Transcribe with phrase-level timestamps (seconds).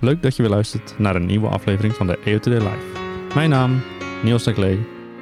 [0.00, 2.78] Leuk dat je weer luistert naar een nieuwe aflevering van de EOTD Live.
[3.34, 3.82] Mijn naam,
[4.22, 4.44] Niels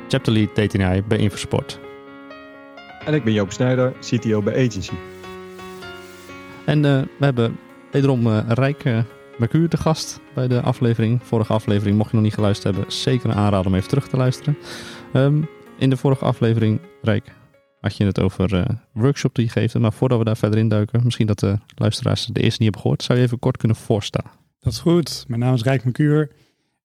[0.09, 1.81] Chapter Lead DTNI bij Infosport.
[3.05, 4.93] En ik ben Joop Snijder, CTO bij Agency.
[6.67, 7.59] En uh, we hebben
[7.91, 8.99] wederom uh, Rijk uh,
[9.39, 11.21] Mercure te gast bij de aflevering.
[11.23, 14.17] Vorige aflevering, mocht je nog niet geluisterd hebben, zeker een aanrader om even terug te
[14.17, 14.57] luisteren.
[15.13, 17.33] Um, in de vorige aflevering, Rijk,
[17.81, 19.79] had je het over workshop die je geeft.
[19.79, 22.81] Maar voordat we daar verder in duiken, misschien dat de luisteraars de eerste niet hebben
[22.81, 24.44] gehoord, zou je even kort kunnen voorstellen.
[24.65, 25.25] Dat is goed.
[25.29, 26.31] Mijn naam is Rijk Mercure.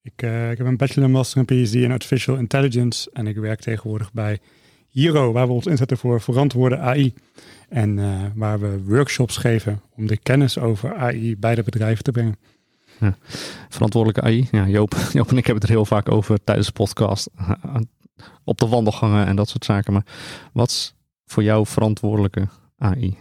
[0.01, 3.09] Ik, ik heb een bachelor, master en PhD in Artificial Intelligence.
[3.13, 4.39] En ik werk tegenwoordig bij
[4.89, 7.13] Hiro, waar we ons inzetten voor verantwoorde AI.
[7.69, 12.11] En uh, waar we workshops geven om de kennis over AI bij de bedrijven te
[12.11, 12.35] brengen.
[12.99, 13.17] Ja.
[13.69, 14.47] Verantwoordelijke AI.
[14.51, 17.29] Ja, Joop, Joop en ik hebben het er heel vaak over tijdens de podcast.
[18.43, 19.93] Op de wandelgangen en dat soort zaken.
[19.93, 20.05] Maar
[20.53, 23.17] wat is voor jou verantwoordelijke AI?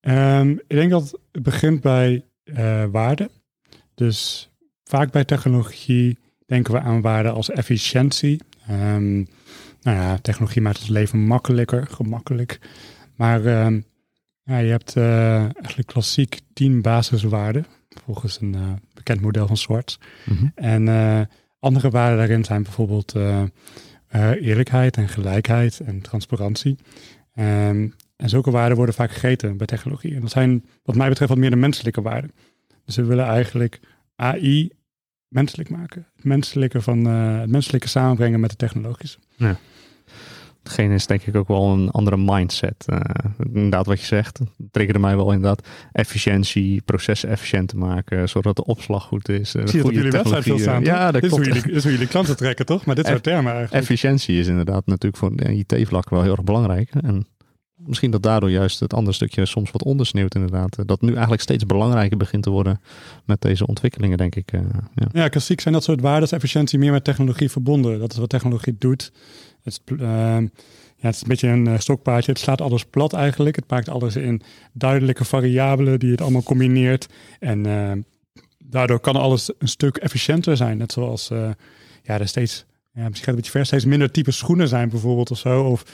[0.00, 3.30] Um, ik denk dat het begint bij uh, waarde.
[3.98, 4.50] Dus
[4.84, 8.40] vaak bij technologie denken we aan waarden als efficiëntie.
[8.70, 9.26] Um,
[9.80, 12.60] nou ja, technologie maakt ons leven makkelijker, gemakkelijk.
[13.16, 13.80] Maar uh,
[14.42, 17.66] ja, je hebt uh, eigenlijk klassiek tien basiswaarden,
[18.04, 19.98] volgens een uh, bekend model van Swartz.
[20.24, 20.52] Mm -hmm.
[20.54, 21.20] En uh,
[21.58, 23.14] andere waarden daarin zijn bijvoorbeeld
[24.40, 26.76] eerlijkheid en gelijkheid en transparantie.
[27.34, 30.14] Um, en zulke waarden worden vaak gegeten bij technologie.
[30.14, 32.30] En dat zijn wat mij betreft wat meer de menselijke waarden.
[32.96, 33.80] We willen eigenlijk
[34.16, 34.70] AI
[35.28, 36.06] menselijk maken.
[36.16, 39.18] Het menselijke, van, het menselijke samenbrengen met de technologische.
[39.36, 39.58] Ja
[40.68, 42.86] hetgeen is denk ik ook wel een andere mindset.
[42.86, 43.00] Uh,
[43.52, 44.40] inderdaad, wat je zegt,
[44.70, 45.66] triggerde mij wel inderdaad.
[45.92, 49.54] Efficiëntie, processen efficiënt te maken, zodat de opslag goed is.
[49.54, 50.84] Uh, Zie je op jullie website veel staan?
[50.84, 51.46] Ja, dat dit klopt.
[51.46, 52.84] Is hoe, jullie, is hoe jullie klanten trekken, toch?
[52.84, 53.82] Maar dit soort termen eigenlijk.
[53.82, 56.90] Efficiëntie is inderdaad natuurlijk voor IT-vlak wel heel erg belangrijk.
[57.00, 57.26] En
[57.88, 60.88] misschien dat daardoor juist het andere stukje soms wat ondersneeuwt inderdaad.
[60.88, 62.80] Dat nu eigenlijk steeds belangrijker begint te worden
[63.24, 64.52] met deze ontwikkelingen, denk ik.
[64.52, 64.60] Uh,
[64.94, 65.06] ja.
[65.12, 67.98] ja, klassiek zijn dat soort waarden, efficiëntie meer met technologie verbonden.
[67.98, 69.12] Dat is wat technologie doet.
[69.62, 70.00] Het is, uh,
[70.96, 72.32] ja, het is een beetje een uh, stokpaardje.
[72.32, 73.56] Het slaat alles plat eigenlijk.
[73.56, 77.08] Het maakt alles in duidelijke variabelen die het allemaal combineert.
[77.38, 77.92] En uh,
[78.64, 80.78] daardoor kan alles een stuk efficiënter zijn.
[80.78, 81.28] Net zoals
[82.02, 84.88] ja, er steeds, ja, misschien gaat het een beetje ver, steeds minder type schoenen zijn
[84.88, 85.62] bijvoorbeeld of zo.
[85.62, 85.84] Of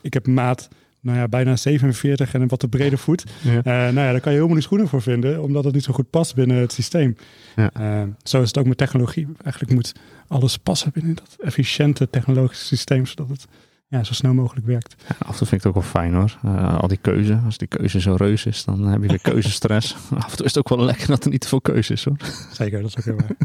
[0.00, 0.68] ik heb maat
[1.00, 3.24] nou ja, bijna 47 en een wat te brede voet.
[3.42, 3.56] Ja.
[3.56, 5.92] Uh, nou ja, daar kan je helemaal niet schoenen voor vinden, omdat het niet zo
[5.92, 7.16] goed past binnen het systeem.
[7.56, 7.70] Ja.
[7.80, 9.26] Uh, zo is het ook met technologie.
[9.42, 9.92] Eigenlijk moet
[10.28, 13.46] alles passen binnen dat efficiënte technologische systeem, zodat het
[13.88, 14.94] ja, zo snel mogelijk werkt.
[15.08, 16.38] Ja, af en toe vind ik het ook wel fijn hoor.
[16.44, 17.40] Uh, al die keuze.
[17.44, 19.94] Als die keuze zo reus is, dan heb je weer keuzestress.
[20.24, 22.04] af en toe is het ook wel lekker dat er niet te veel keuze is
[22.04, 22.16] hoor.
[22.52, 23.36] Zeker, dat is ook heel waar.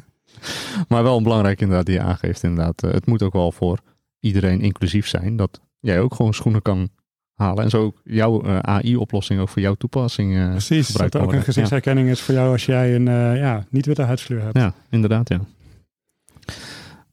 [0.90, 2.82] maar wel belangrijk inderdaad die je aangeeft inderdaad.
[2.82, 3.80] het moet ook wel voor
[4.20, 5.36] iedereen inclusief zijn.
[5.36, 6.90] Dat jij ook gewoon schoenen kan
[7.36, 7.64] halen.
[7.64, 11.42] En zo ook jouw uh, AI-oplossing ook voor jouw toepassing uh, Precies, dat ook een
[11.42, 12.14] gezichtsherkenning ja.
[12.14, 14.58] is voor jou als jij een uh, ja, niet-witte huidskleur hebt.
[14.58, 15.40] Ja, inderdaad, ja.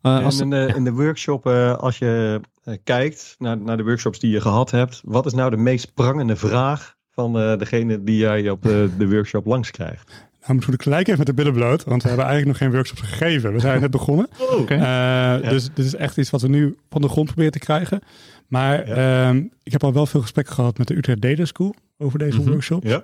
[0.03, 0.41] en als...
[0.41, 1.47] in, de, in de workshop,
[1.79, 2.41] als je
[2.85, 6.37] kijkt naar, naar de workshops die je gehad hebt, wat is nou de meest prangende
[6.37, 10.31] vraag van degene die jij op de, de workshop langs krijgt?
[10.47, 12.77] Nou, moet ik gelijk even met de billen bloot, want we hebben eigenlijk nog geen
[12.77, 13.53] workshops gegeven.
[13.53, 14.29] We zijn net begonnen.
[14.39, 14.79] Oh, okay.
[14.79, 15.37] ja.
[15.39, 18.01] Dus dit is echt iets wat we nu van de grond proberen te krijgen.
[18.49, 19.29] Maar ja.
[19.29, 22.37] um, ik heb al wel veel gesprekken gehad met de Utrecht Data School over deze
[22.37, 22.53] mm -hmm.
[22.53, 22.85] workshop.
[22.85, 23.03] Ja.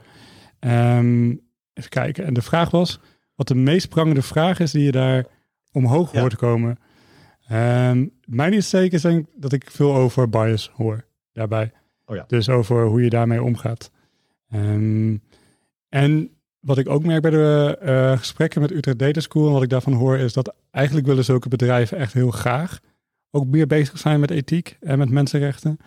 [0.99, 1.41] Um,
[1.73, 2.25] even kijken.
[2.25, 3.01] En de vraag was,
[3.35, 5.27] wat de meest prangende vraag is die je daar
[5.73, 6.79] omhoog hoort komen.
[7.53, 11.73] Um, mijn insteek is denk dat ik veel over bias hoor daarbij.
[12.07, 12.25] Oh ja.
[12.27, 13.91] Dus over hoe je daarmee omgaat.
[15.89, 19.63] en wat ik ook merk bij de uh, gesprekken met Utrecht Data School en wat
[19.63, 22.81] ik daarvan hoor, is dat eigenlijk willen zulke bedrijven echt heel graag
[23.31, 25.79] ook meer bezig zijn met ethiek en met mensenrechten.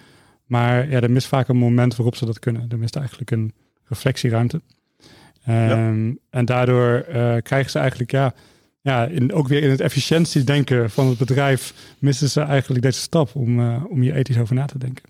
[0.45, 2.65] Maar ja, er mist vaak een moment waarop ze dat kunnen.
[2.69, 3.53] Er mist eigenlijk een
[3.83, 4.61] reflectieruimte.
[5.49, 6.13] Um, ja.
[6.29, 8.33] En daardoor uh, krijgen ze eigenlijk, ja,
[8.81, 13.35] ja in, ook weer in het efficiëntiedenken van het bedrijf, missen ze eigenlijk deze stap
[13.35, 15.03] om, uh, om hier ethisch over na te denken.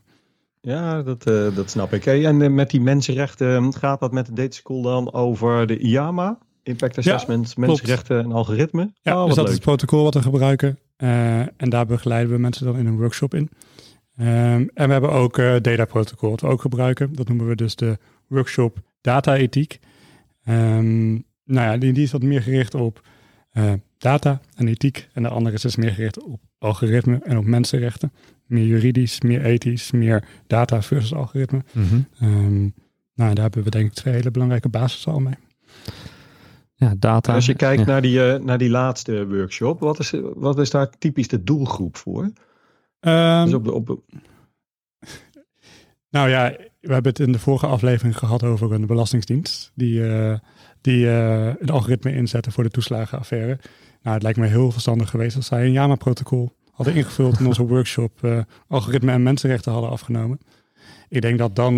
[0.61, 2.03] Ja, dat, uh, dat snap ik.
[2.03, 6.37] Hey, en met die mensenrechten, gaat dat met de Data School dan over de IAMA?
[6.63, 8.93] Impact Assessment, ja, mensenrechten en algoritme?
[9.01, 9.47] Ja, oh, dus dat leuk.
[9.47, 10.79] is het protocol wat we gebruiken.
[10.97, 13.49] Uh, en daar begeleiden we mensen dan in een workshop in.
[14.19, 17.13] Um, en we hebben ook uh, data protocol wat we ook gebruiken.
[17.13, 17.97] Dat noemen we dus de
[18.27, 19.79] workshop data ethiek.
[20.49, 21.11] Um,
[21.43, 23.01] nou ja, die, die, is wat meer gericht op
[23.97, 25.09] data en ethiek.
[25.13, 28.11] En de andere is dus meer gericht op algoritme en op mensenrechten.
[28.51, 31.61] Meer juridisch, meer ethisch, meer data versus algoritme.
[32.19, 32.73] Mm
[33.13, 35.35] nou, daar hebben we denk ik twee hele belangrijke basissen al mee.
[36.73, 37.33] Ja, data.
[37.33, 41.27] Als je kijkt naar, die, naar die laatste workshop, wat is, wat is daar typisch
[41.27, 42.23] de doelgroep voor?
[42.99, 44.01] Um, dus op de, op...
[46.09, 50.37] nou ja, we hebben het in de vorige aflevering gehad over een belastingdienst die, uh,
[50.81, 53.59] die uh, een algoritme inzetten voor de toeslagenaffaire.
[54.01, 57.65] Nou, het lijkt me heel verstandig geweest als zij een JAMA-protocol hadden ingevuld in onze
[57.67, 60.39] workshop, uh, algoritme en mensenrechten hadden afgenomen.
[61.09, 61.75] Ik denk dat dan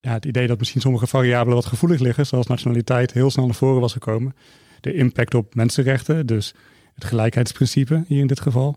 [0.00, 3.54] ja, het idee dat misschien sommige variabelen wat gevoelig liggen, zoals nationaliteit, heel snel naar
[3.54, 4.34] voren was gekomen.
[4.80, 6.54] De impact op mensenrechten, dus
[6.94, 8.76] het gelijkheidsprincipe hier in dit geval.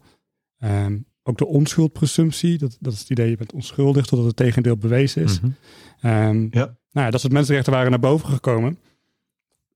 [0.59, 4.77] Um, ook de onschuldpresumptie, dat, dat is het idee, je bent onschuldig totdat het tegendeel
[4.77, 5.39] bewezen is.
[5.39, 5.55] Mm
[6.51, 6.75] ja.
[6.91, 8.79] Nou ja, dat soort mensenrechten waren naar boven gekomen.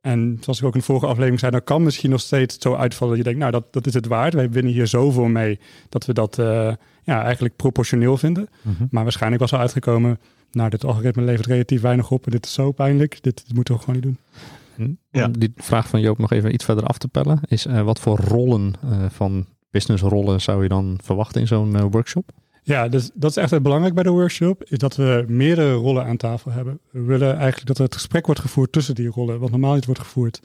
[0.06, 2.74] En zoals ik ook in de vorige aflevering zei, dan kan misschien nog steeds zo
[2.74, 4.34] uitvallen dat je denkt, nou dat, dat is het waard.
[4.34, 5.60] Wij winnen hier zoveel mee
[5.90, 6.74] dat we dat uh,
[7.04, 8.50] ja, eigenlijk proportioneel vinden.
[8.62, 8.86] Mhm.
[8.90, 10.20] Maar waarschijnlijk was er uitgekomen,
[10.52, 13.80] nou dit algoritme levert relatief weinig op en dit is zo pijnlijk, dit, moeten we
[13.80, 14.98] gewoon niet doen.
[15.12, 15.28] Ja.
[15.28, 18.18] Die vraag van Joop nog even iets verder af te pellen, is uh, wat voor
[18.18, 22.32] rollen uh, van businessrollen zou je dan verwachten in zo'n uh, workshop?
[22.68, 26.18] Ja, dus dat is echt belangrijk bij de workshop, is dat we meerdere rollen aan
[26.18, 26.80] tafel hebben.
[26.92, 29.86] We willen eigenlijk dat er het gesprek wordt gevoerd tussen die rollen, wat normaal niet
[29.86, 30.42] wordt gevoerd.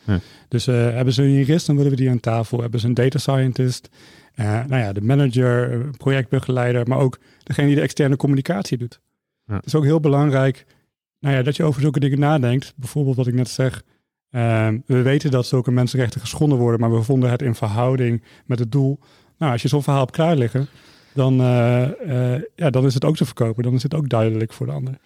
[0.49, 2.61] Dus uh, hebben ze een jurist, dan willen we die aan tafel.
[2.61, 3.89] Hebben ze een data scientist,
[4.37, 9.01] uh, nou ja, de manager, projectbegeleider, maar ook degene die de externe communicatie doet.
[9.45, 9.55] Ja.
[9.55, 10.67] Het is ook heel belangrijk
[11.21, 12.73] nou ja, dat je over zulke dingen nadenkt.
[12.77, 13.83] Bijvoorbeeld wat ik net zeg,
[14.31, 18.59] uh, we weten dat zulke mensenrechten geschonden worden, maar we vonden het in verhouding met
[18.59, 18.99] het doel.
[19.39, 20.69] Nou, als je zo'n verhaal op klaar liggen,
[21.21, 23.63] dan, uh, uh, ja, dan is het ook te verkopen.
[23.63, 24.99] Dan is het ook duidelijk voor de ander.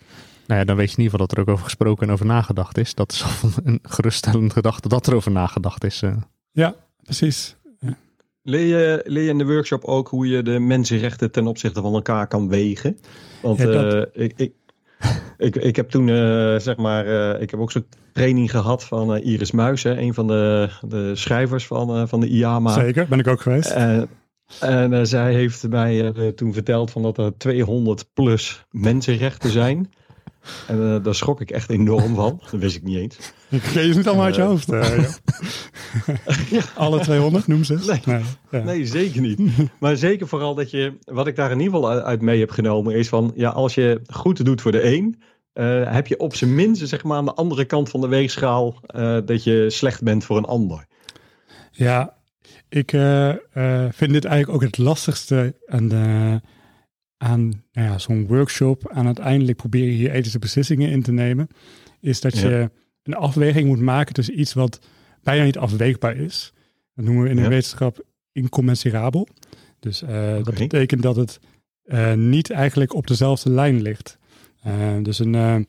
[0.47, 2.27] Nou ja, dan weet je in ieder geval dat er ook over gesproken en over
[2.27, 2.95] nagedacht is.
[2.95, 6.03] Dat is al een geruststellend gedachte dat er over nagedacht is.
[6.03, 6.17] Uh.
[6.53, 7.57] Ja, precies.
[7.79, 7.97] Ja.
[8.43, 11.95] Leer, je, leer je in de workshop ook hoe je de mensenrechten ten opzichte van
[11.95, 12.99] elkaar kan wegen?
[13.43, 14.09] Want ja, dat...
[14.13, 14.53] ik, ik,
[15.47, 19.17] ik, ik heb toen, uh, zeg maar, uh, ik heb ook zo'n training gehad van
[19.17, 22.73] uh, Iris Muis, hè, een van de, de schrijvers van, van de IAMA.
[22.73, 23.75] Zeker, ben ik ook geweest.
[24.61, 29.91] En zij heeft mij toen verteld van dat er 200 plus mensenrechten zijn.
[30.67, 32.41] En uh, daar schrok ik echt enorm van.
[32.51, 33.33] Dat wist ik niet eens.
[33.49, 34.73] Ik je niet allemaal uit je hoofd.
[34.73, 34.99] Uh,
[36.51, 36.63] ja.
[36.75, 37.75] Alle 200 noem ze.
[37.87, 38.59] Nee, nee, ja.
[38.59, 39.41] nee, zeker niet.
[39.81, 42.95] Maar zeker vooral dat je, wat ik daar in ieder geval uit mee heb genomen,
[42.95, 45.23] is van, ja, als je goed doet voor de een,
[45.55, 48.81] uh, heb je op zijn minst, zeg maar, aan de andere kant van de weegschaal,
[49.25, 50.87] dat je slecht bent voor een ander.
[51.71, 52.17] Ja,
[52.75, 52.91] ik
[53.91, 56.41] vind dit eigenlijk ook het lastigste aan de
[57.17, 61.49] aan nou ja, zo'n workshop, aan uiteindelijk proberen hier ethische beslissingen in te nemen,
[62.01, 62.71] is dat je
[63.03, 64.79] een afweging moet maken tussen iets wat
[65.23, 66.53] bijna niet afweegbaar is.
[66.95, 69.29] Dat noemen we in de wetenschap incommensurabel.
[69.81, 71.41] Dus uh, dat betekent dat het
[72.17, 74.19] niet eigenlijk op dezelfde lijn ligt.
[75.03, 75.67] Dus een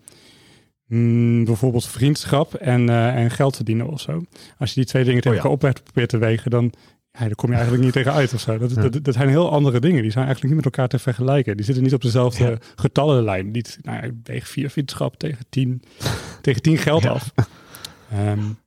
[0.88, 4.24] mm, bijvoorbeeld vriendschap en, en geld verdienen of zo.
[4.58, 6.74] Als je die twee dingen tegen oh, elkaar op probeert te wegen, dan
[7.20, 8.58] ja, daar kom je eigenlijk niet tegen uit of zo.
[8.58, 10.02] Dat, dat, dat, zijn heel andere dingen.
[10.02, 11.56] Die zijn eigenlijk niet met elkaar te vergelijken.
[11.56, 13.52] Die zitten niet op dezelfde getallenlijn.
[13.52, 15.82] Niet, nou, ik weeg vier vriendschap tegen tien,
[16.42, 17.34] tegen tien geld af.
[18.14, 18.58] Um,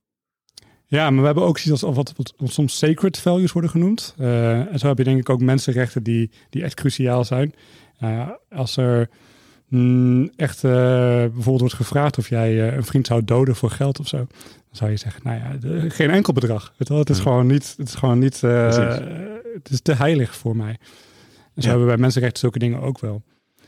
[0.87, 4.15] ja, maar we hebben ook zoiets als wat, wat, soms sacred values worden genoemd.
[4.19, 7.55] Uh, en zo heb je denk ik ook mensenrechten die, die echt cruciaal zijn.
[8.03, 9.09] Uh, als er
[9.69, 14.09] mm, echt uh, bijvoorbeeld wordt gevraagd of jij een vriend zou doden voor geld of
[14.09, 14.27] zo
[14.71, 16.75] zou je zeggen, nou ja, geen enkel bedrag.
[16.77, 18.67] Het, het is gewoon niet, het is gewoon niet, uh,
[19.55, 20.77] het is te heilig voor mij.
[21.55, 23.23] En zo hebben we bij mensenrechten zulke dingen ook wel.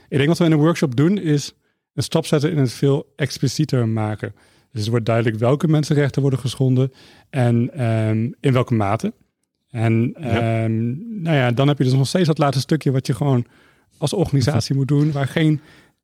[0.09, 1.55] Ik denk wat we in een workshop doen, is
[1.95, 4.35] een stap zetten in het veel explicieter maken.
[4.73, 6.93] Dus het wordt duidelijk welke mensenrechten worden geschonden
[7.31, 9.13] en um, in welke mate.
[9.71, 10.65] En ja.
[10.65, 13.47] Um, nou ja, dan heb je dus nog steeds dat laatste stukje wat je gewoon
[13.99, 15.61] als organisatie moet doen, waar geen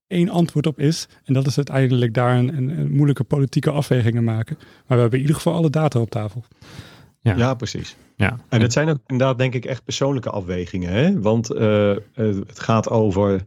[0.06, 1.08] één antwoord op is.
[1.24, 4.56] En dat is uiteindelijk daar een, een, moeilijke politieke afwegingen maken.
[4.58, 6.44] Maar we hebben in ieder geval alle data op tafel.
[7.20, 7.96] Ja, ja precies.
[8.16, 8.38] Ja.
[8.48, 10.92] En het zijn ook inderdaad denk ik echt persoonlijke afwegingen.
[10.92, 11.20] Hè?
[11.20, 13.44] Want uh, het gaat over,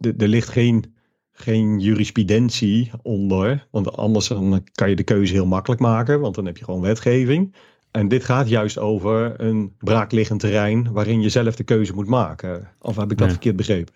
[0.00, 0.94] er ligt geen,
[1.32, 3.66] geen jurisprudentie onder.
[3.70, 6.20] Want anders dan kan je de keuze heel makkelijk maken.
[6.20, 7.54] Want dan heb je gewoon wetgeving.
[7.90, 12.68] En dit gaat juist over een braakliggend terrein waarin je zelf de keuze moet maken.
[12.78, 13.94] Of heb ik dat verkeerd begrepen?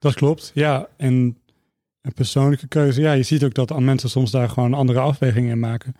[0.00, 0.88] Dat klopt, ja.
[0.96, 1.38] En
[2.02, 5.58] een persoonlijke keuze, ja, je ziet ook dat mensen soms daar gewoon andere afwegingen in
[5.58, 5.96] maken.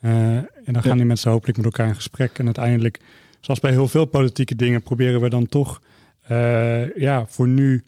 [0.00, 2.38] Uh, en dan gaan die mensen hopelijk met elkaar in gesprek.
[2.38, 3.00] En uiteindelijk,
[3.40, 5.80] zoals bij heel veel politieke dingen, proberen we dan toch
[6.30, 7.84] uh, ja, voor nu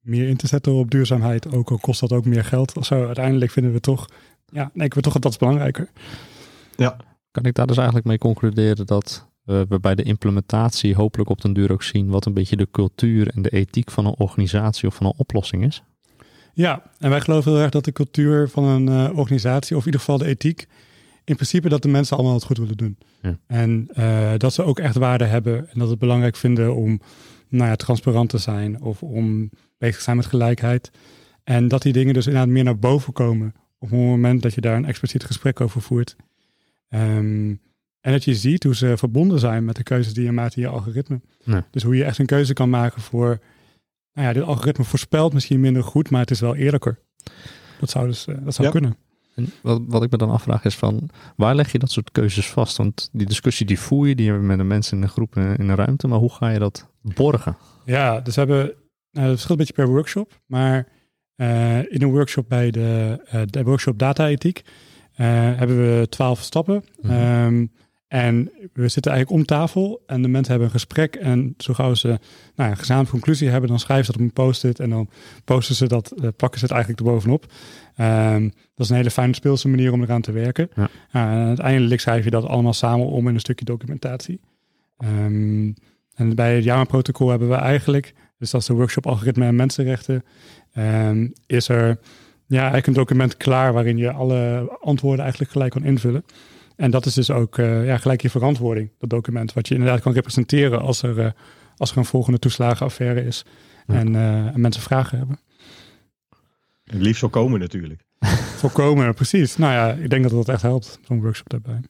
[0.00, 1.54] meer in te zetten op duurzaamheid.
[1.54, 3.06] Ook al kost dat ook meer geld of zo.
[3.06, 4.08] Uiteindelijk vinden we toch,
[4.46, 5.88] ja, denken we toch dat dat is belangrijker.
[6.76, 6.96] Ja,
[7.30, 11.52] Kan ik daar dus eigenlijk mee concluderen dat we bij de implementatie hopelijk op den
[11.52, 14.94] duur ook zien wat een beetje de cultuur en de ethiek van een organisatie of
[14.94, 15.82] van een oplossing is?
[16.54, 19.86] Ja, en wij geloven heel erg dat de cultuur van een uh, organisatie, of in
[19.86, 20.66] ieder geval de ethiek,
[21.24, 22.98] in principe dat de mensen allemaal het goed willen doen.
[23.22, 23.38] Ja.
[23.46, 27.00] En uh, dat ze ook echt waarde hebben en dat het belangrijk vinden om
[27.48, 30.90] nou ja, transparant te zijn of om bezig te zijn met gelijkheid.
[31.44, 34.60] En dat die dingen dus inderdaad meer naar boven komen op het moment dat je
[34.60, 36.16] daar een expliciet gesprek over voert.
[36.88, 37.60] Um,
[38.02, 40.62] en dat je ziet hoe ze verbonden zijn met de keuzes die je maakt in
[40.62, 41.20] je algoritme.
[41.70, 43.38] Dus hoe je echt een keuze kan maken voor,
[44.12, 46.98] nou ja, dit algoritme voorspelt misschien minder goed, maar het is wel eerlijker.
[47.80, 48.96] Dat zou dus, uh, dat zou kunnen.
[49.34, 52.50] En wat, wat ik me dan afvraag is van, waar leg je dat soort keuzes
[52.50, 52.76] vast?
[52.76, 55.68] Want die discussie die voer je, die hebben met de mensen in een groep in
[55.68, 57.56] een ruimte, maar hoe ga je dat borgen?
[57.84, 58.64] Ja, dus we hebben,
[59.10, 60.88] nou, het verschilt een beetje per workshop, maar
[61.36, 64.62] uh, in een workshop bij de, de workshop data ethiek
[65.12, 66.84] hebben we twaalf stappen.
[67.00, 67.70] Mm
[68.12, 71.14] en we zitten eigenlijk om tafel en de mensen hebben een gesprek.
[71.14, 72.18] En zo gauw ze
[72.56, 74.80] nou, een gezamenlijke conclusie hebben, dan schrijven ze dat op een post-it.
[74.80, 75.08] En dan
[75.44, 77.52] posten ze dat, uh, plakken ze het eigenlijk erbovenop.
[77.96, 78.42] Um,
[78.74, 80.68] dat is een hele fijne speelse manier om eraan te werken.
[80.74, 80.88] Ja.
[81.10, 84.40] en uiteindelijk schrijf je dat allemaal samen om in een stukje documentatie.
[85.04, 85.74] Um,
[86.14, 90.24] en bij het JAMA-protocol hebben we eigenlijk, dus dat is de workshop algoritme en mensenrechten,
[90.78, 91.98] um, is er
[92.46, 96.24] ja, eigenlijk een document klaar waarin je alle antwoorden eigenlijk gelijk kan invullen.
[96.82, 99.52] En dat is dus ook uh, ja, gelijk je verantwoording, dat document.
[99.52, 101.30] Wat je inderdaad kan representeren als er, uh,
[101.76, 103.44] als er een volgende toeslagenaffaire is.
[103.86, 105.38] En, uh, en, mensen vragen hebben.
[106.84, 108.04] Het liefst voorkomen natuurlijk.
[108.62, 109.56] voorkomen, precies.
[109.56, 111.80] Nou ja, ik denk dat dat echt helpt, zo'n workshop daarbij.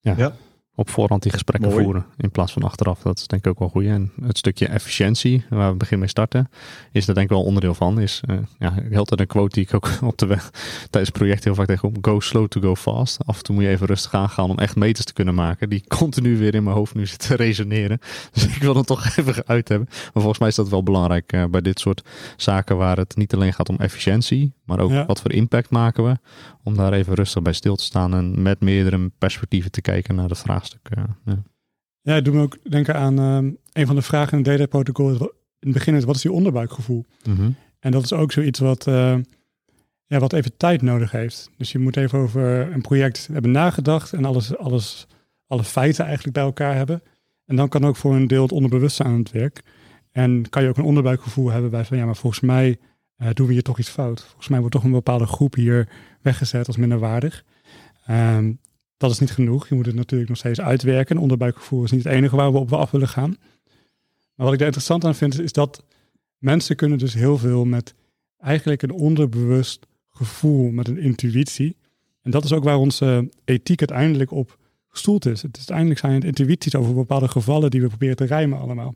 [0.00, 0.14] Ja.
[0.16, 0.32] ja
[0.74, 3.02] op voorhand die gesprekken voeren in plaats van achteraf.
[3.02, 3.84] Dat is denk ik ook wel goed.
[3.84, 6.50] En het stukje efficiëntie, waar we begin mee starten,
[6.92, 8.00] is er denk ik wel onderdeel van.
[8.00, 10.50] Is uh, ja, heel tijd een quote die ik ook op de weg
[10.90, 13.26] tijdens het project heel vaak tegen Go slow to go fast.
[13.26, 15.68] Af en toe moet je even rustig aangaan om echt meters te kunnen maken.
[15.68, 17.98] Die continu weer in mijn hoofd nu zitten resoneren.
[18.32, 19.88] Dus ik wil het toch even uit hebben.
[19.90, 22.02] Maar volgens mij is dat wel belangrijk uh, bij dit soort
[22.36, 26.18] zaken waar het niet alleen gaat om efficiëntie, maar ook wat voor impact maken we.
[26.64, 30.28] Om daar even rustig bij stil te staan en met meerdere perspectieven te kijken naar
[30.28, 31.16] het vraagstuk.
[31.24, 31.42] Ja.
[32.00, 34.66] ja, ik doe me ook denken aan um, een van de vragen in het data
[34.66, 35.10] protocol.
[35.10, 37.04] In het begin is wat is je onderbuikgevoel?
[37.24, 39.16] Mm En dat is ook zoiets wat, uh,
[40.06, 41.50] ja, wat even tijd nodig heeft.
[41.56, 45.06] Dus je moet even over een project hebben nagedacht en alles, alles,
[45.46, 47.02] alle feiten eigenlijk bij elkaar hebben.
[47.44, 49.62] En dan kan ook voor een deel het onderbewustzijn aan het werk.
[50.10, 52.78] En kan je ook een onderbuikgevoel hebben bij van ja, maar volgens mij
[53.18, 54.22] uh, doen we hier toch iets fout.
[54.22, 55.88] Volgens mij wordt toch een bepaalde groep hier
[56.20, 57.44] weggezet als minderwaardig.
[58.10, 58.58] Um,
[59.02, 59.68] dat is niet genoeg.
[59.68, 61.18] Je moet het natuurlijk nog steeds uitwerken.
[61.18, 63.36] Onderbuikgevoel is niet het enige waar we op af willen gaan.
[64.34, 65.84] Maar wat ik daar interessant aan vind, is dat
[66.38, 67.94] mensen kunnen dus heel veel met
[68.38, 71.76] eigenlijk een onderbewust gevoel, met een intuïtie.
[72.22, 75.42] En dat is ook waar onze ethiek uiteindelijk op gestoeld is.
[75.42, 78.94] Het is uiteindelijk zijn het intuïties over bepaalde gevallen die we proberen te rijmen allemaal.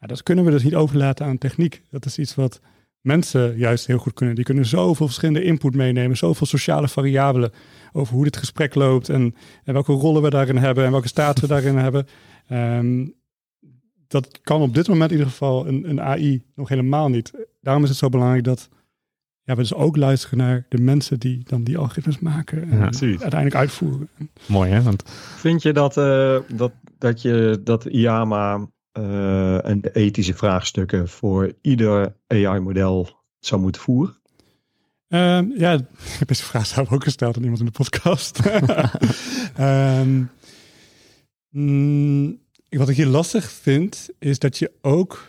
[0.00, 1.82] Ja, dat kunnen we dus niet overlaten aan techniek.
[1.90, 2.60] Dat is iets wat
[3.00, 4.34] mensen juist heel goed kunnen.
[4.34, 7.52] Die kunnen zoveel verschillende input meenemen, zoveel sociale variabelen
[7.92, 11.40] over hoe dit gesprek loopt en, en welke rollen we daarin hebben en welke staat
[11.40, 12.06] we daarin hebben.
[12.50, 13.16] Um,
[14.08, 17.46] dat kan op dit moment in ieder geval een, een AI nog helemaal niet.
[17.60, 18.68] Daarom is het zo belangrijk dat
[19.42, 23.54] ja, we dus ook luisteren naar de mensen die dan die algoritmes maken en uiteindelijk
[23.54, 24.08] uitvoeren.
[24.46, 24.82] Mooi hè?
[24.82, 25.02] Want...
[25.36, 31.52] Vind je dat, uh, dat, dat je dat IAMA uh, en de ethische vraagstukken voor
[31.60, 34.16] ieder AI-model zou moeten voeren?
[35.08, 35.72] Uh, ja,
[36.12, 38.40] ik heb deze vraag zelf ook gesteld aan iemand in de podcast.
[39.58, 40.30] um,
[41.62, 42.38] mm,
[42.68, 45.26] wat ik hier lastig vind, is dat je ook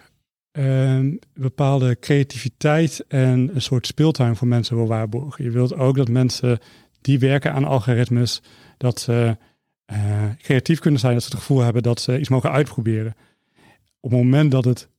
[0.51, 5.43] um, bepaalde creativiteit en een soort speeltuin voor mensen wil waarborgen.
[5.43, 6.59] Je wilt ook dat mensen
[7.01, 8.41] die werken aan algoritmes,
[8.77, 9.37] dat ze
[9.93, 13.15] uh, creatief kunnen zijn, dat ze het gevoel hebben dat ze iets mogen uitproberen
[13.99, 14.89] op het moment dat het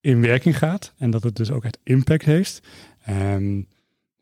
[0.00, 2.60] in werking gaat en dat het dus ook echt impact heeft,
[3.08, 3.68] um,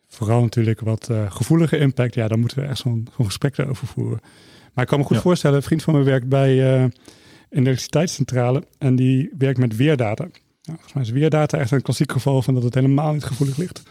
[0.09, 4.21] vooral natuurlijk wat uh, gevoelige impact, ja, dan moeten we echt zo'n gesprek daarover voeren.
[4.73, 6.93] Maar ik kan me goed voorstellen, een vriend van me werkt bij uh, een
[7.51, 10.23] elektriciteitscentrale en die werkt met weerdata.
[10.23, 13.57] Nou, volgens mij is weerdata echt een klassiek geval van dat het helemaal niet gevoelig
[13.57, 13.83] ligt.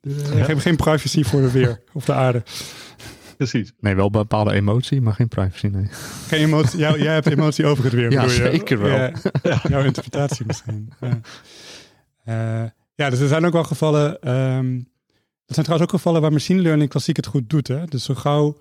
[0.00, 0.36] Dus, uh, ja.
[0.36, 2.42] hebben geen privacy voor de weer of de aarde
[3.42, 3.72] precies.
[3.80, 5.88] Nee, wel bepaalde emotie, maar geen privacy, nee.
[6.26, 8.98] Geen emotie, jij, jij hebt emotie overgedreven, ja, zeker wel.
[9.42, 10.92] Ja, jouw interpretatie misschien.
[11.00, 11.20] Ja.
[12.62, 14.34] Uh, ja, dus er zijn ook wel gevallen...
[14.34, 14.88] Um,
[15.46, 17.68] er zijn trouwens ook gevallen waar machine learning klassiek het goed doet.
[17.68, 17.84] Hè?
[17.84, 18.56] Dus zo gauw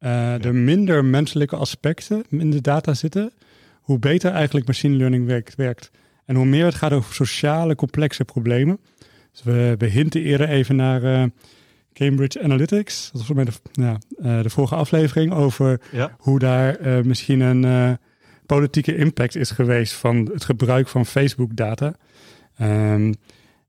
[0.00, 3.32] uh, er minder menselijke aspecten in de data zitten,
[3.80, 5.54] hoe beter eigenlijk machine learning werkt.
[5.54, 5.90] werkt.
[6.24, 8.78] En hoe meer het gaat over sociale, complexe problemen.
[9.32, 11.02] Dus we, we hinten eerder even naar...
[11.02, 11.24] Uh,
[11.92, 13.02] Cambridge Analytics.
[13.02, 13.98] Dat was voor mij de, ja,
[14.42, 15.80] de vorige aflevering over
[16.18, 17.98] hoe daar misschien een
[18.46, 21.94] politieke impact is geweest van het gebruik van Facebook-data.
[22.60, 23.14] Um,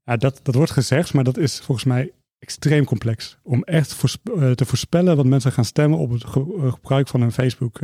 [0.06, 3.38] ja, dat, dat wordt gezegd, maar dat is volgens mij extreem complex.
[3.44, 4.04] Om echt
[4.36, 7.80] eh, te voorspellen wat mensen gaan stemmen op het eh, gebruik van een Facebook.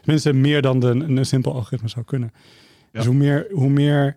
[0.00, 2.32] Tenminste, meer dan de, een, simpel algoritme zou kunnen.
[2.92, 4.16] Dus hoe meer, hoe, meer,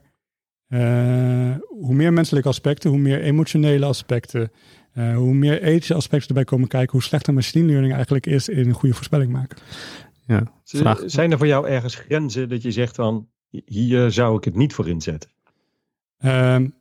[1.68, 4.52] hoe meer menselijke aspecten, hoe meer emotionele aspecten,
[4.94, 8.74] hoe meer ethische aspecten erbij komen kijken, hoe slechter machine learning eigenlijk is in een
[8.74, 9.58] goede voorspelling maken.
[10.26, 10.44] Ja,
[11.06, 13.28] Zijn er voor jou ergens grenzen dat je zegt van
[13.66, 15.30] hier zou ik het niet voor inzetten?
[16.26, 16.74] Um,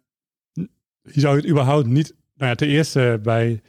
[1.03, 3.61] je zou het überhaupt niet, nou ja, ten eerste bij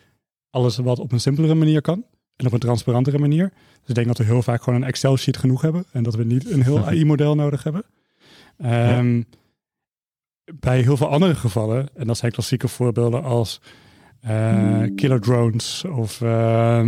[0.50, 3.50] alles wat op een simpelere manier kan en op een transparantere manier.
[3.80, 6.24] Dus ik denk dat we heel vaak gewoon een Excel-sheet genoeg hebben en dat we
[6.24, 7.84] niet een heel AI-model nodig hebben.
[8.98, 9.26] Um,
[10.60, 13.62] Bij heel veel andere gevallen, en dat zijn klassieke voorbeelden als
[14.26, 16.88] uh, killer drones of uh,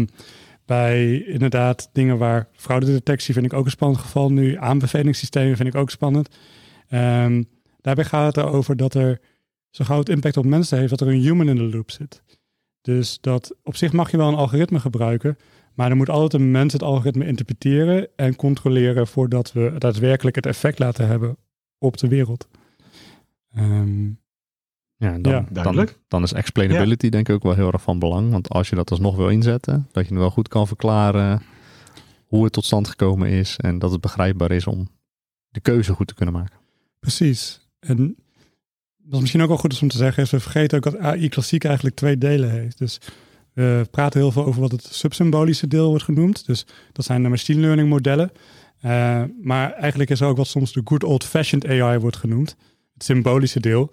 [0.65, 4.57] bij inderdaad dingen waar fraudedetectie vind ik ook een spannend geval nu.
[4.57, 6.29] Aanbevelingssystemen vind ik ook spannend.
[6.89, 7.45] Um,
[7.81, 9.19] daarbij gaat het erover dat er
[9.69, 12.23] zo gauw het impact op mensen heeft dat er een human in de loop zit.
[12.81, 15.37] Dus dat op zich mag je wel een algoritme gebruiken,
[15.73, 20.45] maar dan moet altijd een mens het algoritme interpreteren en controleren voordat we daadwerkelijk het
[20.45, 21.37] effect laten hebben
[21.77, 22.47] op de wereld.
[23.53, 24.05] Ehm,
[24.95, 28.31] ja, dan, Dan, dan, is explainability denk ik ook wel heel erg van belang.
[28.31, 31.41] Want als je dat alsnog wil inzetten, dat je wel goed kan verklaren
[32.25, 34.87] hoe het tot stand gekomen is en dat het begrijpbaar is om
[35.49, 36.57] de keuze goed te kunnen maken.
[36.99, 37.67] Precies.
[37.79, 38.15] En
[39.03, 41.29] wat misschien ook wel goed is om te zeggen, is we vergeten ook dat AI
[41.29, 42.77] klassiek eigenlijk twee delen heeft.
[42.77, 42.99] Dus
[43.53, 46.45] we praten heel veel over wat het subsymbolische deel wordt genoemd.
[46.45, 48.31] Dus dat zijn de machine learning modellen.
[48.85, 52.55] Uh, maar eigenlijk is er ook wat soms de good old-fashioned AI wordt genoemd.
[53.03, 53.91] Symbolische deel.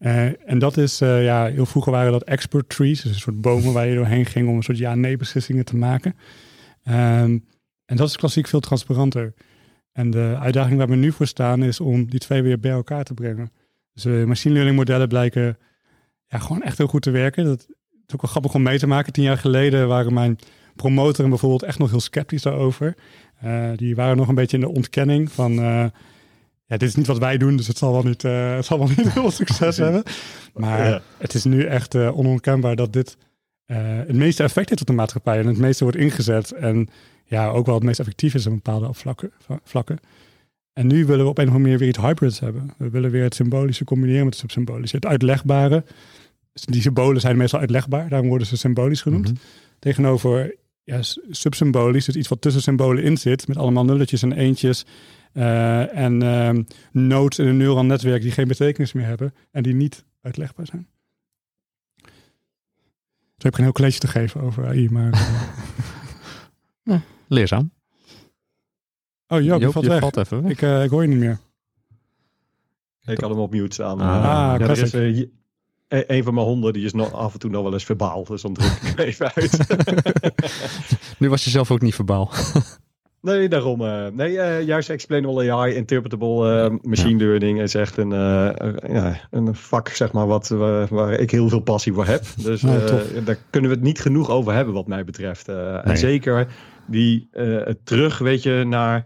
[0.00, 3.02] Uh, en dat is, uh, ja, heel vroeger waren dat expert trees.
[3.02, 6.14] Dus een soort bomen waar je doorheen ging om een soort ja-nee beslissingen te maken.
[6.88, 7.44] Um,
[7.84, 9.34] en dat is klassiek veel transparanter.
[9.92, 13.04] En de uitdaging waar we nu voor staan is om die twee weer bij elkaar
[13.04, 13.50] te brengen.
[13.92, 15.58] Dus uh, machine learning modellen blijken
[16.26, 17.44] ja, gewoon echt heel goed te werken.
[17.44, 17.66] Dat
[18.06, 19.12] is ook wel grappig om mee te maken.
[19.12, 20.38] Tien jaar geleden waren mijn
[20.76, 22.94] promotoren bijvoorbeeld echt nog heel sceptisch daarover.
[23.76, 25.90] Die waren nog een beetje in de ontkenning van...
[26.68, 28.78] Uh, ja, dit is niet wat wij doen, dus het zal wel niet, het zal
[28.78, 30.02] wel niet heel succes hebben.
[30.54, 33.16] Maar het is nu echt onontkenbaar dat dit
[33.66, 36.52] het meeste effect heeft op de maatschappij en het meeste wordt ingezet.
[36.52, 36.88] En
[37.24, 39.32] ja, ook wel het meest effectief is op bepaalde vlakken.
[39.64, 39.98] vlakken.
[40.78, 42.70] En nu willen we op een of andere manier weer iets hybrids hebben.
[42.76, 44.96] We willen weer het symbolische combineren met het subsymbolische.
[44.96, 45.84] Het uitlegbare.
[46.52, 49.28] Die symbolen zijn meestal uitlegbaar, daarom worden ze symbolisch genoemd.
[49.28, 49.36] Mhm.
[49.78, 50.54] Tegenover
[50.84, 50.98] ja,
[51.30, 54.86] subsymbolisch, dus iets wat tussen symbolen in zit, met allemaal nulletjes en eentjes.
[55.38, 59.74] Uh, en uh, nodes in een neural netwerk die geen betekenis meer hebben en die
[59.74, 60.88] niet uitlegbaar zijn.
[61.96, 65.10] Dus ik heb geen heel college te geven over AI, maar...
[66.82, 67.70] ja, leerzaam.
[69.28, 70.00] Oh Joop, Joop valt, weg.
[70.00, 71.38] valt even Ik, uh, ik hoor je niet meer.
[73.04, 74.00] Ik had hem op mute staan.
[74.00, 75.26] Ah, uh, ja, is, uh,
[75.88, 78.24] een van mijn honden die is nog af en toe nog wel eens verbaal.
[78.24, 79.58] Dus dan druk ik hem even uit.
[81.18, 82.30] nu was je zelf ook niet verbaal.
[83.28, 83.80] Nee, daarom.
[83.80, 89.88] Uh, nee, uh, juist explainable AI, interpretable machine learning is echt een, ja, een vak,
[89.88, 90.48] zeg maar, wat,
[90.90, 92.24] waar ik heel veel passie voor heb.
[92.42, 92.60] Dus
[93.24, 95.46] daar kunnen we het niet genoeg over hebben, wat mij betreft.
[95.46, 95.56] Nee.
[95.56, 96.46] En zeker
[96.86, 97.28] die
[97.84, 99.04] terug, weet je, naar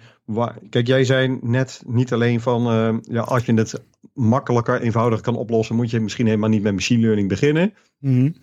[0.70, 3.82] Kijk, jij zei net niet alleen van uh, ja, als je het
[4.14, 7.72] makkelijker, eenvoudiger kan oplossen, moet je misschien helemaal niet met machine learning beginnen.
[7.98, 8.34] Mm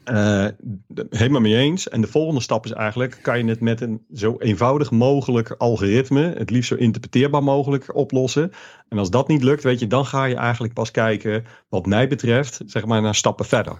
[1.10, 1.89] helemaal mee eens.
[1.89, 6.34] En de volgende stap is eigenlijk, kan je het met een zo eenvoudig mogelijk algoritme,
[6.38, 8.52] het liefst zo interpreteerbaar mogelijk oplossen.
[8.89, 12.08] En als dat niet lukt, weet je, dan ga je eigenlijk pas kijken, wat mij
[12.08, 13.80] betreft, zeg maar naar stappen verder.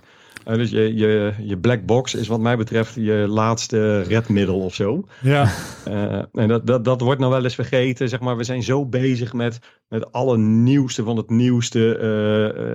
[0.50, 4.76] Uh, dus je, je, je black box is wat mij betreft je laatste redmiddel of
[4.76, 5.08] zo.
[5.22, 5.52] Ja.
[5.88, 8.10] Uh, en dat, dat, dat wordt nou wel eens vergeten.
[8.10, 12.00] Zeg maar, we zijn zo bezig met, met alle nieuwste van het nieuwste.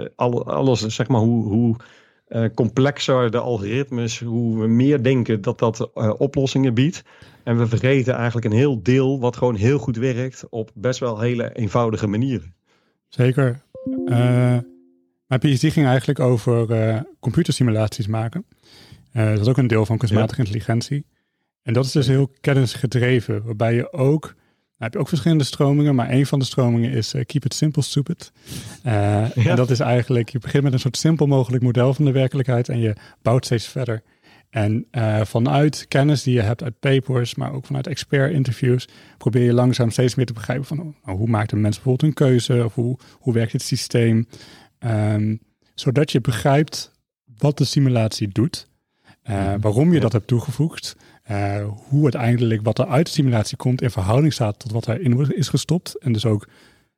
[0.01, 1.77] Uh, alle, alles, zeg maar, hoe, hoe
[2.55, 7.05] complexer de algoritmes, hoe we meer denken dat dat oplossingen biedt.
[7.43, 11.21] En we vergeten eigenlijk een heel deel wat gewoon heel goed werkt op best wel
[11.21, 12.55] hele eenvoudige manieren.
[13.09, 13.61] Zeker.
[15.27, 18.45] Mijn PhD ging eigenlijk over uh, computersimulaties maken.
[19.13, 21.07] Uh, dat is ook een deel van kunstmatige intelligentie.
[21.63, 24.35] En dat is dus heel kennisgedreven, waarbij je ook, nou
[24.77, 27.83] heb je ook verschillende stromingen, maar een van de stromingen is uh, keep it simple,
[27.83, 28.33] stupid.
[28.83, 29.33] Ja.
[29.35, 32.69] En dat is eigenlijk, je begint met een soort simpel mogelijk model van de werkelijkheid
[32.69, 34.03] en je bouwt steeds verder.
[34.51, 34.87] En
[35.23, 40.15] vanuit kennis die je hebt uit papers, maar ook vanuit expert-interviews, probeer je langzaam steeds
[40.15, 43.33] meer te begrijpen van oh, hoe maakt een mens bijvoorbeeld een keuze, of hoe, hoe
[43.33, 44.27] werkt het systeem.
[44.85, 45.41] Um,
[45.75, 46.93] zodat je begrijpt
[47.39, 48.69] wat de simulatie doet,
[49.31, 50.97] uh, waarom je dat hebt toegevoegd,
[51.31, 55.37] uh, hoe uiteindelijk wat er uit de simulatie komt in verhouding staat tot wat erin
[55.37, 55.99] is gestopt.
[55.99, 56.49] En dus ook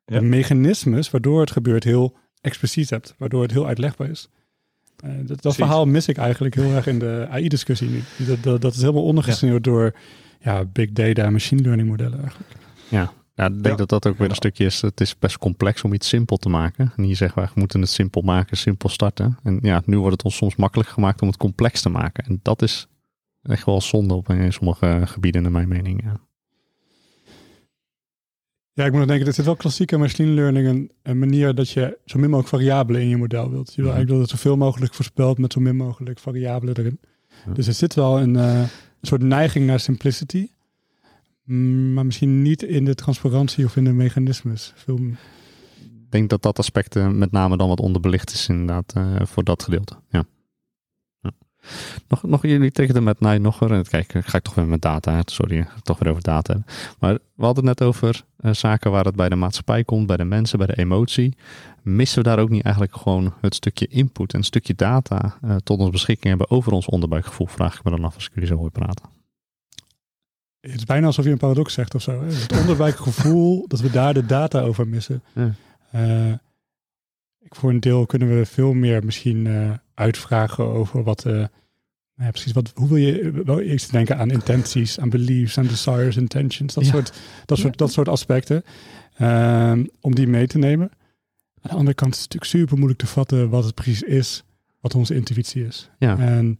[0.05, 4.29] de mechanismes waardoor het gebeurt heel expliciet hebt, waardoor het heel uitlegbaar is.
[5.05, 8.01] Uh, dat, dat verhaal mis ik eigenlijk heel erg in de AI-discussie nu.
[8.17, 9.95] Dat, dat, dat, is helemaal ondergesneeuwd door
[10.41, 12.51] ja, big data en machine learning modellen eigenlijk.
[12.89, 14.81] Ja, ja, ik denk dat dat ook weer een stukje is.
[14.81, 16.93] Het is best complex om iets simpel te maken.
[16.95, 19.37] En hier zeggen we, we moeten het simpel maken, simpel starten.
[19.43, 22.25] En ja, nu wordt het ons soms makkelijk gemaakt om het complex te maken.
[22.25, 22.87] En dat is
[23.43, 26.03] echt wel zonde op in sommige gebieden, naar mijn mening.
[26.03, 26.19] Ja.
[28.73, 31.69] Ja, ik moet nog denken, dit is wel klassieke machine learning een, een, manier dat
[31.69, 33.73] je zo min mogelijk variabelen in je model wilt.
[33.73, 36.99] Je wil eigenlijk dat het zoveel mogelijk voorspelt met zo min mogelijk variabelen erin.
[37.53, 38.67] Dus er zit wel een, uh, een
[39.01, 40.47] soort neiging naar simplicity.
[41.47, 44.73] Maar misschien niet in de transparantie of in de mechanismes.
[44.85, 49.63] Ik denk dat dat aspect met name dan wat onderbelicht is inderdaad uh, voor dat
[49.63, 49.95] gedeelte.
[50.09, 50.23] Ja.
[51.21, 51.31] ja.
[52.07, 53.83] Nog, nog jullie tegen met nee, nog een.
[53.83, 55.21] Kijk, ga ik toch weer met data.
[55.25, 56.63] Sorry, toch weer over data.
[56.99, 60.23] Maar we hadden het net over zaken waar het bij de maatschappij komt, bij de
[60.23, 61.35] mensen, bij de emotie.
[61.81, 65.91] Missen we daar ook niet eigenlijk gewoon het stukje input en stukje data tot onze
[65.91, 67.47] beschikking hebben over ons onderbuikgevoel?
[67.47, 69.16] Vraag ik me dan af als ik jullie zo hoor praten.
[70.67, 72.21] Het is bijna alsof je een paradox zegt of zo.
[72.21, 72.33] Hè?
[72.33, 75.23] Het onderwijkgevoel dat we daar de data over missen.
[75.33, 75.53] Ja.
[75.95, 76.33] Uh,
[77.49, 81.25] voor een deel kunnen we veel meer misschien uh, uitvragen over wat.
[81.25, 81.45] Uh,
[82.15, 86.17] ja, precies, wat, hoe wil je wel eerst denken aan intenties, aan beliefs, aan desires,
[86.17, 87.13] intentions, dat, soort,
[87.45, 88.63] dat, soort, dat soort aspecten.
[89.17, 90.89] Ehm, om die mee te nemen.
[91.61, 94.43] Aan de andere kant is het natuurlijk super moeilijk te vatten wat het precies is,
[94.79, 95.89] wat onze intuïtie is.
[95.97, 96.17] Ja.
[96.17, 96.59] En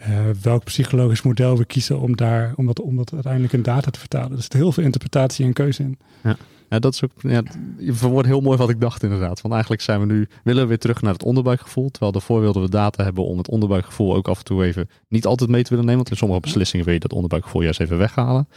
[0.00, 3.90] uh, welk psychologisch model we kiezen om, daar, om, dat, om dat uiteindelijk in data
[3.90, 4.36] te vertalen.
[4.36, 5.98] Er zit heel veel interpretatie en keuze in.
[6.22, 6.36] Ja.
[6.68, 7.42] Ja, dat is ook, ja,
[7.78, 9.40] je verwoordt heel mooi wat ik dacht inderdaad.
[9.40, 11.90] Want eigenlijk zijn we nu, willen we weer terug naar het onderbuikgevoel.
[11.90, 15.26] Terwijl daarvoor wilden we data hebben om het onderbuikgevoel ook af en toe even niet
[15.26, 16.00] altijd mee te willen nemen.
[16.00, 18.48] Want in sommige beslissingen wil je dat onderbuikgevoel juist even weghalen.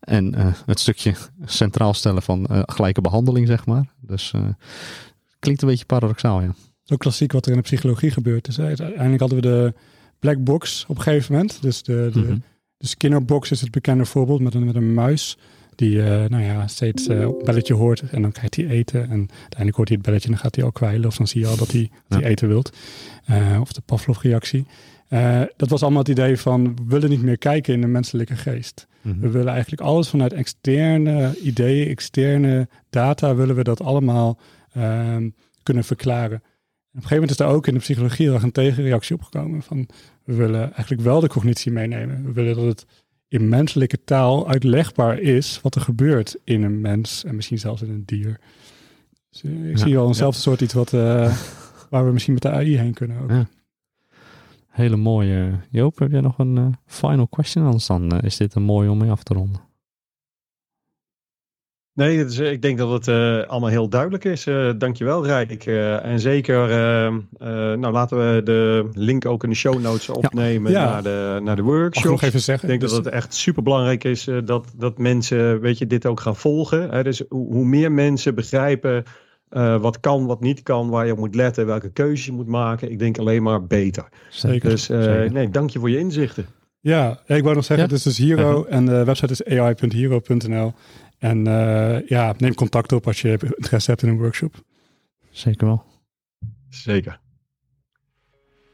[0.00, 3.92] En uh, het stukje centraal stellen van uh, gelijke behandeling, zeg maar.
[4.00, 4.42] Dus uh,
[5.38, 6.54] klinkt een beetje paradoxaal, ja.
[6.82, 8.44] Zo klassiek wat er in de psychologie gebeurt.
[8.44, 9.74] Dus uiteindelijk hadden we de
[10.22, 11.62] black box op een gegeven moment.
[11.62, 12.42] Dus de, de, mm
[12.82, 15.36] de Skinner box is het bekende voorbeeld met een, met een muis.
[15.74, 19.00] Die uh, nou ja, steeds uh, een belletje hoort en dan krijgt hij eten.
[19.00, 21.06] En uiteindelijk hoort hij het belletje en dan gaat hij al kwijlen.
[21.06, 22.76] Of dan zie je al dat hij, dat hij eten wilt.
[23.30, 24.66] Uh, of de Pavlov-reactie.
[25.56, 28.86] dat was allemaal het idee van we willen niet meer kijken in de menselijke geest.
[29.00, 29.20] Mm -hmm.
[29.20, 34.38] We willen eigenlijk alles vanuit externe ideeën, externe data, willen we dat allemaal
[34.72, 35.28] ehm,
[35.62, 36.42] kunnen verklaren.
[36.92, 39.62] Op een gegeven moment is er ook in de psychologie er een tegenreactie opgekomen.
[39.62, 39.88] Van
[40.24, 42.24] we willen eigenlijk wel de cognitie meenemen.
[42.24, 42.86] We willen dat het
[43.28, 47.90] in menselijke taal uitlegbaar is wat er gebeurt in een mens en misschien zelfs in
[47.90, 48.40] een dier.
[49.30, 50.42] Dus, uh, ik ja, zie wel eenzelfde ja.
[50.42, 51.36] soort iets wat, uh,
[51.90, 53.30] waar we misschien met de AI heen kunnen ook.
[53.30, 53.46] Ja.
[54.68, 55.58] Hele mooie.
[55.70, 57.64] Joop, heb jij nog een uh, final question?
[57.64, 59.60] Anders dan is dit een mooi om mee af te ronden.
[61.94, 64.46] Nee, dus, ik denk dat het uh, allemaal heel duidelijk is.
[64.46, 65.66] Uh, dankjewel, Rijk.
[65.66, 66.68] Uh, en zeker,
[67.78, 70.90] nou laten we de link ook in de show notes opnemen ja.
[70.90, 72.10] Naar, de, naar de workshop.
[72.10, 72.64] nog even zeggen.
[72.64, 72.90] Ik denk dus...
[72.90, 76.90] dat het echt super belangrijk is dat, dat mensen weet je, dit ook gaan volgen.
[76.90, 77.02] Hè?
[77.02, 79.04] Dus hoe, hoe, meer mensen begrijpen
[79.80, 82.90] wat kan, wat niet kan, waar je op moet letten, welke keuzes je moet maken.
[82.90, 84.08] Ik denk alleen maar beter.
[84.30, 84.70] Zeker.
[84.70, 85.32] Dus zeker.
[85.32, 86.46] nee, dank je voor je inzichten.
[86.82, 87.82] Ja, ik wou nog zeggen, ja?
[87.82, 90.74] het is dus Hero en de website is ai.hero.nl.
[91.22, 94.54] En uh, ja, neem contact op als je interesse hebt in een workshop.
[95.30, 95.84] Zeker wel.
[96.68, 97.20] Zeker.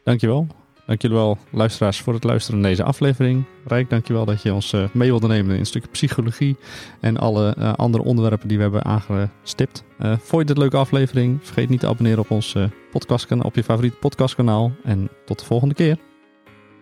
[0.04, 0.46] Dankjewel.
[0.86, 3.44] Dank jullie wel, luisteraars, voor het luisteren naar deze aflevering.
[3.66, 6.56] Rijk, dankjewel dat je ons uh, mee wilde nemen in een stukje psychologie
[7.00, 9.84] en alle uh, andere onderwerpen die we hebben aangestipt.
[10.00, 11.38] Uh, vond je dit een leuke aflevering?
[11.42, 12.56] Vergeet niet te abonneren op ons
[12.90, 14.72] podcastkanaal, op je favoriete podcastkanaal.
[14.84, 15.98] En tot de volgende keer.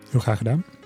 [0.09, 0.76] Heel graag gedaan.